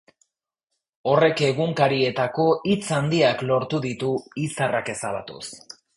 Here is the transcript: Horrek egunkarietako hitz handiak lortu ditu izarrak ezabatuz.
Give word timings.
Horrek 1.11 1.43
egunkarietako 1.49 2.47
hitz 2.71 2.89
handiak 3.01 3.47
lortu 3.53 3.83
ditu 3.85 4.15
izarrak 4.49 4.95
ezabatuz. 4.95 5.45